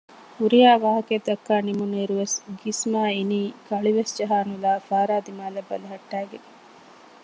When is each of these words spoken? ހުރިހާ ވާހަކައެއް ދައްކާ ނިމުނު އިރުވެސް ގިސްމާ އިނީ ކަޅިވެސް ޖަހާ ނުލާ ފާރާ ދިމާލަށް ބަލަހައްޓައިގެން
ހުރިހާ 0.37 0.71
ވާހަކައެއް 0.83 1.25
ދައްކާ 1.27 1.53
ނިމުނު 1.67 1.95
އިރުވެސް 1.99 2.35
ގިސްމާ 2.61 3.01
އިނީ 3.17 3.39
ކަޅިވެސް 3.67 4.13
ޖަހާ 4.17 4.37
ނުލާ 4.49 4.71
ފާރާ 4.87 5.15
ދިމާލަށް 5.25 5.69
ބަލަހައްޓައިގެން 5.69 6.47